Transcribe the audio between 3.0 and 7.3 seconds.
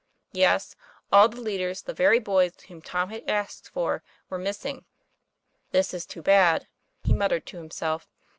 had asked for, were missing." This is too bad," he